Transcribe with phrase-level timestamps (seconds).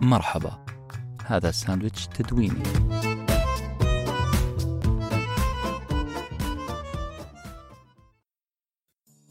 [0.00, 0.66] مرحبا.
[1.26, 2.62] هذا ساندويتش تدويني.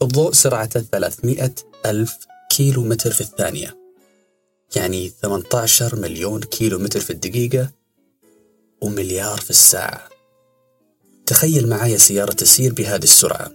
[0.01, 1.55] الضوء سرعته 300
[1.85, 2.17] ألف
[2.49, 3.77] كيلو متر في الثانية.
[4.75, 7.71] يعني 18 مليون كيلو متر في الدقيقة
[8.81, 10.09] ومليار في الساعة.
[11.25, 13.51] تخيل معايا سيارة تسير بهذه السرعة.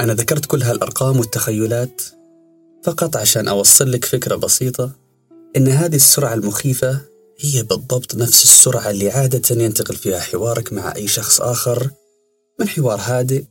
[0.00, 2.02] أنا ذكرت كل هالأرقام والتخيلات
[2.84, 5.07] فقط عشان أوصل لك فكرة بسيطة
[5.56, 7.00] إن هذه السرعة المخيفة
[7.38, 11.90] هي بالضبط نفس السرعة اللي عادة ينتقل فيها حوارك مع أي شخص آخر
[12.60, 13.44] من حوار هادئ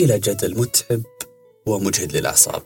[0.00, 1.02] إلى جدل متعب
[1.66, 2.62] ومجهد للأعصاب.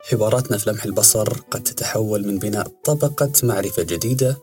[0.00, 4.38] حواراتنا في لمح البصر قد تتحول من بناء طبقة معرفة جديدة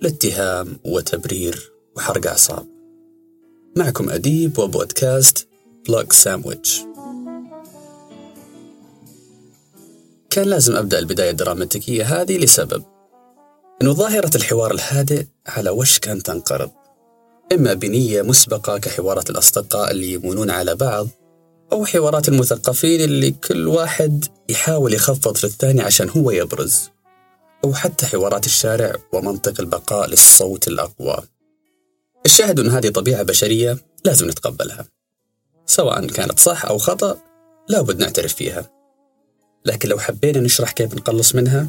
[0.00, 2.66] لاتهام وتبرير وحرق أعصاب.
[3.76, 5.48] معكم أديب وبودكاست
[5.88, 6.80] بلوك ساندويتش.
[10.36, 12.84] كان لازم أبدأ البداية الدراماتيكية هذه لسبب.
[13.82, 16.70] أنه ظاهرة الحوار الهادئ على وشك أن تنقرض.
[17.52, 21.08] إما بميانة مسبقة كحوارات الأصدقاء اللي يمونون على بعض
[21.72, 26.90] أو حوارات المثقفين اللي كل واحد يحاول يخفض في الثاني عشان هو يبرز.
[27.64, 31.18] أو حتى حوارات الشارع ومنطق البقاء للصوت الأقوى.
[32.26, 34.86] الشاهد أن هذه طبيعة بشرية لازم نتقبلها.
[35.66, 37.18] سواء كانت صح أو خطأ
[37.68, 38.75] لابد نعترف فيها.
[39.66, 41.68] لكن لو حبينا نشرح كيف نقلص منها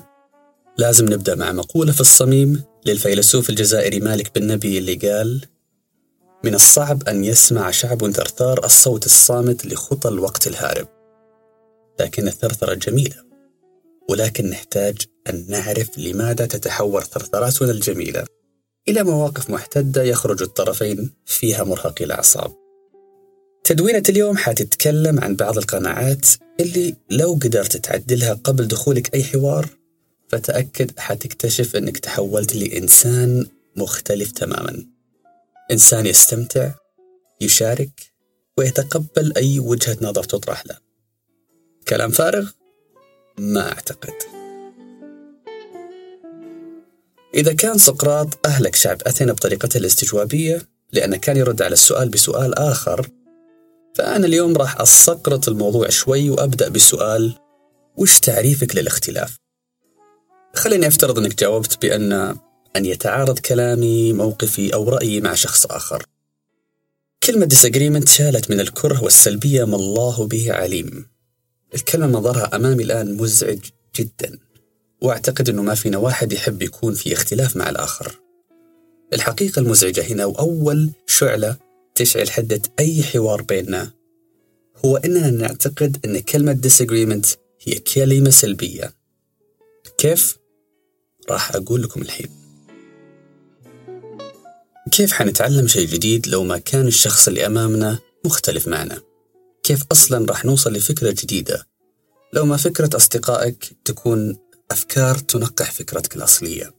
[0.78, 5.46] لازم نبدأ مع مقولة في الصميم للفيلسوف الجزائري مالك بن نبي اللي قال
[6.44, 10.88] من الصعب أن يسمع شعب ثرثار الصوت الصامت لخطى الوقت الهارب.
[12.00, 13.16] لكن الثرثرة جميلة
[14.10, 18.26] ولكن نحتاج أن نعرف لماذا تتحور ثرثراتنا الجميلة.
[18.90, 22.67] إلى مواقف محتدة يخرج الطرفين فيها مرهقي الأعصاب.
[23.68, 26.28] تدوينة اليوم حتتكلم عن بعض القناعات
[26.60, 29.70] اللي لو قدرت تعدلها قبل دخولك أي حوار
[30.30, 34.86] فتأكد حتكتشف أنك تحولت لإنسان مختلف تماما.
[35.72, 36.72] إنسان يستمتع
[37.42, 37.90] يشارك
[38.58, 40.78] ويتقبل أي وجهة نظر تطرح له.
[41.88, 42.50] كلام فارغ؟
[43.38, 44.14] ما أعتقد.
[47.34, 50.62] إذا كان سقراط أهلك شعب أثينا بطريقته الاستجوابية
[50.94, 53.10] لأنه كان يرد على السؤال بسؤال آخر
[53.96, 57.36] فأنا اليوم راح أسقرط الموضوع شوي وأبدأ بسؤال
[57.98, 59.38] وش تعريفك للاختلاف؟
[60.56, 62.12] خليني أفترض أنك جاوبت بأن
[62.76, 66.06] أن يتعارض كلامي موقفي أو رأيي مع شخص آخر.
[67.24, 71.06] كلمة disagreement شالت من الكره والسلبية ما الله به عليم.
[71.74, 73.60] الكلمة منظرها أمامي الآن مزعج
[73.96, 74.40] جدا
[75.02, 78.16] وأعتقد أنه ما فينا واحد يحب يكون في اختلاف مع الآخر.
[79.14, 81.58] الحقيقة المزعجة هنا وأول شعلة
[81.98, 83.92] تشعل حدة أي حوار بيننا
[84.86, 87.28] هو أننا نعتقد أن كلمة disagreement
[87.62, 88.94] هي كلمة سلبية
[89.98, 90.38] كيف؟
[91.30, 92.30] راح أقول لكم الحين
[94.92, 99.02] كيف حنتعلم شيء جديد لو ما كان الشخص اللي أمامنا مختلف معنا؟
[99.64, 101.68] كيف أصلا راح نوصل لفكرة جديدة
[102.34, 104.38] لو ما فكرة أصدقائك تكون
[104.72, 106.74] أفكار تنقح فكرتك الأصلية؟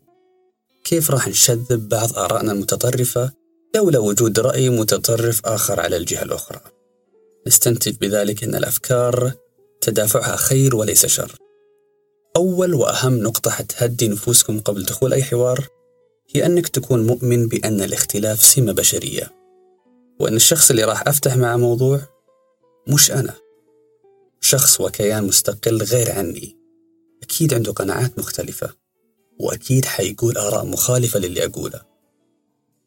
[0.84, 3.37] كيف راح نشذب بعض آرائنا المتطرفة
[3.74, 6.60] لولا وجود رأي متطرف آخر على الجهة الأخرى؟
[7.46, 9.32] نستنتج بذلك أن الأفكار
[9.80, 11.36] تدافعها خير وليس شر.
[12.36, 15.66] أول وأهم نقطة حتهدي نفوسكم قبل دخول أي حوار
[16.34, 19.32] هي أنك تكون مؤمن بأن الاختلاف سمة بشرية
[20.20, 22.00] وأن الشخص اللي راح أفتح معه موضوع
[22.88, 23.34] مش أنا.
[24.40, 26.56] شخص وكيان مستقل غير عني.
[27.22, 28.74] أكيد عنده قناعات مختلفة
[29.40, 31.87] وأكيد حيقول آراء مخالفة للي أقوله.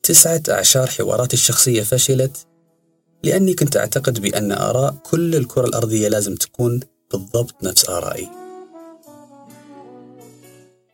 [0.03, 2.47] تسعة أعشار حواراتي الشخصية فشلت
[3.23, 6.79] لأني كنت أعتقد بأن آراء كل الكرة الأرضية لازم تكون
[7.11, 8.29] بالضبط نفس آرائي.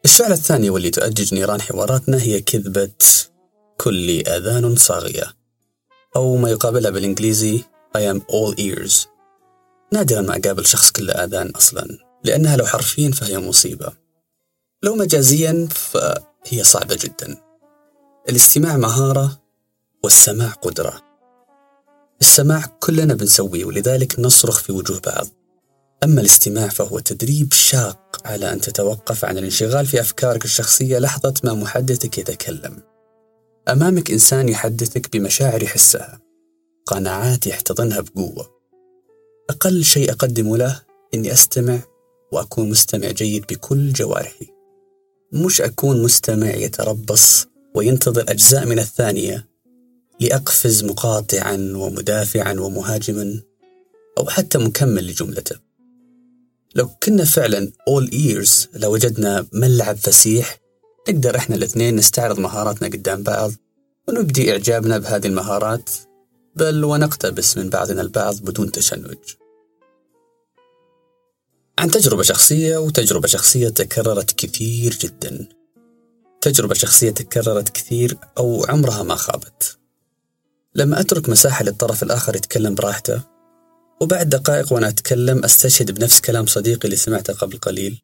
[0.06, 2.90] الشعلة الثانية واللي تؤجج نيران حواراتنا هي كذبة
[3.78, 5.34] كل أذان صاغية
[6.16, 7.64] أو ما يقابلها بالإنجليزي
[7.98, 9.08] I am all ears.
[9.94, 11.88] نادرا ما أقابل شخص كله آذان أصلا
[12.24, 13.94] لأنها لو حرفيا فهي مصيبة.
[14.84, 17.47] لو مجازيا فهي صعبة جدا.
[18.30, 19.42] الاستماع مهارة
[20.04, 21.02] والسماع قدرة.
[22.22, 25.28] السماع كلنا بنسويه ولذلك نصرخ في وجوه بعض.
[26.04, 31.54] أما الاستماع فهو تدريب شاق على أن تتوقف عن الانشغال في أفكارك الشخصية لحظة ما
[31.54, 32.84] محدثك يتكلم.
[33.70, 36.20] أمامك إنسان يحدثك بمشاعر يحسها
[36.86, 38.50] قناعات يحتضنها بقوة.
[39.50, 40.82] أقل شيء أقدمه له
[41.14, 41.80] إني أستمع
[42.32, 44.48] وأكون مستمع جيد بكل جوارحي.
[45.34, 47.48] مش أكون مستمع يتربص
[47.78, 49.48] وينتظر أجزاء من الثانية
[50.20, 53.42] لأقفز مقاطعا ومدافعا ومهاجما
[54.18, 55.56] أو حتى مكمل لجملته.
[56.76, 60.60] لو كنا فعلا all ears لوجدنا ملعب فسيح
[61.10, 63.52] نقدر إحنا الاثنين نستعرض مهاراتنا قدام بعض
[64.08, 65.90] ونبدي إعجابنا بهذه المهارات
[66.56, 69.18] بل ونقتبس من بعضنا البعض بدون تشنج.
[71.80, 75.57] عن تجربة شخصية وتجربة شخصية تكررت كثير جدا.
[76.42, 79.78] تجربة شخصية تكررت كثير أو عمرها ما خابت.
[80.76, 83.22] لما أترك مساحة للطرف الآخر يتكلم براحته
[84.02, 88.02] وبعد دقائق وأنا أتكلم أستشهد بنفس كلام صديقي اللي سمعته قبل قليل.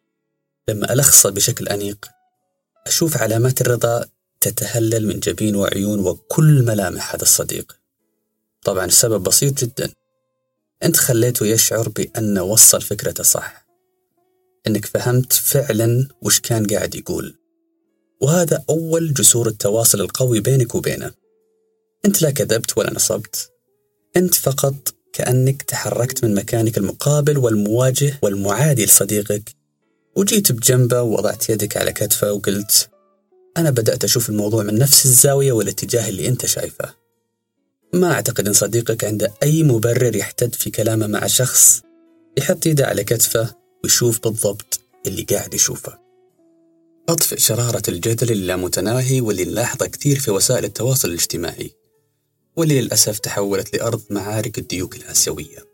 [0.69, 2.09] لما ألخصه بشكل أنيق
[2.87, 4.05] أشوف علامات الرضا
[4.41, 7.79] تتهلل من جبين وعيون وكل ملامح هذا الصديق.
[8.61, 9.91] طبعا السبب بسيط جدا.
[10.83, 13.65] أنت خليته يشعر بأن وصل فكرته صح.
[14.67, 17.42] أنك فهمت فعلا وش كان قاعد يقول.
[18.23, 21.11] وهذا أول جسور التواصل القوي بينك وبينه.
[22.05, 23.51] أنت لا كذبت ولا نصبت.
[24.17, 29.55] أنت فقط كأنك تحركت من مكانك المقابل والمواجه والمعادي لصديقك.
[30.15, 32.89] وجيت بجنبه ووضعت يدك على كتفه وقلت
[33.57, 36.93] أنا بدأت أشوف الموضوع من نفس الزاوية والاتجاه اللي أنت شايفه.
[37.93, 41.81] ما أعتقد أن صديقك عنده أي مبرر يحتد في كلامه مع شخص
[42.37, 46.02] يحط يده على كتفه ويشوف بالضبط اللي قاعد يشوفه.
[47.09, 51.71] أطفئ شرارة الجدل اللامتناهي واللي نلاحظه كثير في وسائل التواصل الاجتماعي.
[52.55, 55.65] واللي للأسف تحولت لأرض معارك الديوك الآسيوية.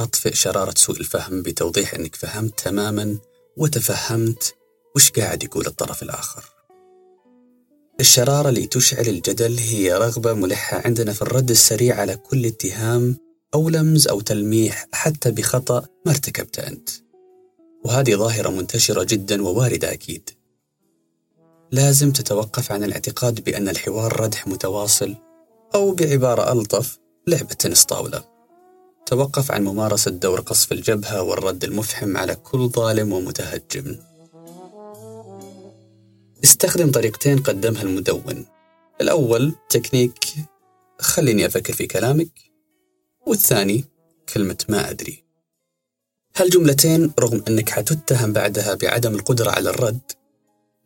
[0.00, 3.18] أطفئ شرارة سوء الفهم بتوضيح أنك فهمت تماما
[3.56, 4.54] وتفهمت
[4.96, 6.44] وش قاعد يقول الطرف الآخر.
[8.00, 13.16] الشرارة اللي تشعل الجدل هي رغبة ملحة عندنا في الرد السريع على كل اتهام
[13.54, 16.90] أو لمز أو تلميح حتى بخطأ ما ارتكبته أنت.
[17.84, 20.39] وهذه ظاهرة منتشرة جدا وواردة أكيد.
[21.72, 25.16] لازم تتوقف عن الاعتقاد بأن الحوار ردح متواصل
[25.74, 28.24] أو بعبارة ألطف لعبة تنس طاولة.
[29.06, 33.96] توقف عن ممارسة دور قصف الجبهة والرد المفحم على كل ظالم ومتهجم.
[36.44, 38.46] استخدم طريقتين قدمها المدون.
[39.00, 40.24] الأول تكنيك
[41.00, 42.30] خليني أفكر في كلامك
[43.26, 43.84] والثاني
[44.34, 45.24] كلمة ما أدري
[46.36, 50.00] هالجملتين رغم أنك حتتهم بعدها بعدم القدرة على الرد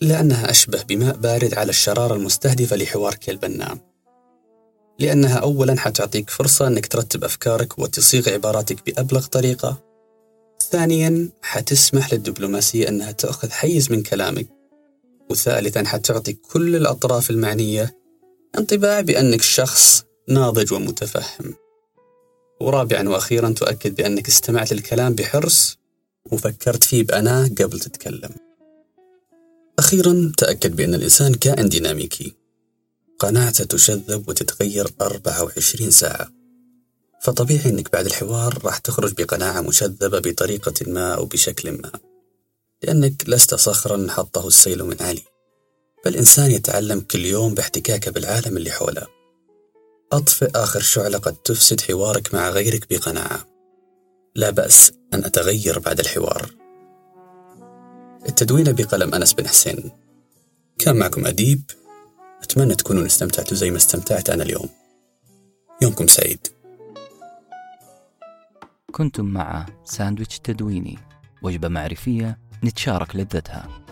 [0.00, 3.94] لأنها أشبه بماء بارد على الشرارة المستهدفة لحوارك البناء
[4.99, 9.82] لأنها أولا حتعطيك فرصة أنك ترتب أفكارك وتصيغ عباراتك بأبلغ طريقة.
[10.70, 14.49] ثانيا حتسمح للدبلوماسية أنها تأخذ حيز من كلامك.
[15.31, 17.96] وثالثا حتعطي كل الأطراف المعنية
[18.58, 21.55] انطباع بأنك شخص ناضج ومتفهم.
[22.61, 25.79] ورابعا وأخيرا تؤكد بأنك استمعت للكلام بحرص
[26.32, 28.31] وفكرت فيه بأناه قبل تتكلم.
[29.79, 32.35] أخيرا تأكد بأن الإنسان كائن ديناميكي.
[33.19, 36.29] قناعته تشذب وتتغير 24 ساعة.
[37.23, 41.93] فطبيعي أنك بعد الحوار راح تخرج بقناعة مشذبة بطريقة ما أو بشكل ما.
[42.82, 45.23] لأنك لست صخرا حطه السيل من علي
[46.05, 49.06] بل إنسان يتعلم كل يوم باحتكاكه بالعالم اللي حوله.
[50.12, 53.47] أطفئ آخر شعلة قد تفسد حوارك مع غيرك بقناعة.
[54.35, 56.63] لا بأس أن أتغير بعد الحوار.
[58.29, 59.91] التدوين بقلم أنس بن حسين.
[60.79, 61.62] كان معكم أديب.
[62.43, 64.69] أتمنى تكونوا استمتعتوا زي ما استمتعت أنا اليوم.
[65.82, 66.47] يومكم سعيد.
[68.93, 70.99] كنتم مع ساندويتش تدويني
[71.43, 73.83] وجبة معرفية نتشارك لذتها.